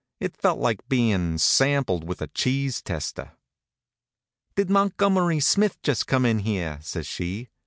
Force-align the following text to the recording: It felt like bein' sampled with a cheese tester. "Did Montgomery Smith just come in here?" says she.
It 0.19 0.35
felt 0.35 0.57
like 0.57 0.89
bein' 0.89 1.37
sampled 1.37 2.05
with 2.05 2.23
a 2.23 2.27
cheese 2.29 2.81
tester. 2.81 3.33
"Did 4.55 4.67
Montgomery 4.67 5.39
Smith 5.41 5.79
just 5.83 6.07
come 6.07 6.25
in 6.25 6.39
here?" 6.39 6.79
says 6.81 7.05
she. 7.05 7.49